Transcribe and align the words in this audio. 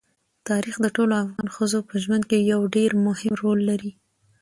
تاریخ 0.49 0.75
د 0.81 0.87
ټولو 0.95 1.13
افغان 1.23 1.47
ښځو 1.55 1.79
په 1.89 1.93
ژوند 2.03 2.23
کې 2.29 2.47
یو 2.51 2.61
ډېر 2.75 2.91
مهم 3.05 3.33
رول 3.41 3.59
لري. 3.69 3.91